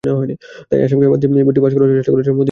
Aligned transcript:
তাই 0.69 0.79
আসামকে 0.85 1.07
বাদ 1.11 1.19
দিয়েই 1.21 1.45
বিলটি 1.47 1.61
পাস 1.63 1.73
করার 1.75 1.89
চেষ্টা 1.91 2.11
করেছিল 2.13 2.31
মোদির 2.31 2.31
সরকার। 2.31 2.39